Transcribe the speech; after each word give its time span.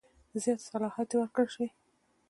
زیات 0.41 0.59
صلاحیت 0.69 1.09
ورکړه 1.15 1.47
شي. 1.55 1.65